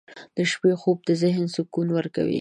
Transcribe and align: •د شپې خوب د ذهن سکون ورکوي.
•د 0.37 0.37
شپې 0.51 0.71
خوب 0.81 0.97
د 1.07 1.09
ذهن 1.23 1.45
سکون 1.55 1.87
ورکوي. 1.97 2.29